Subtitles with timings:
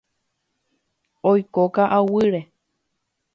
[1.31, 2.41] Oiko ka'aguýre.